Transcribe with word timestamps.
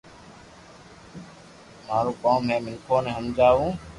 مارو 1.87 2.11
ڪوم 2.23 2.41
ھي 2.51 2.57
مينکون 2.65 3.01
ني 3.05 3.11
ھمجاو 3.17 3.65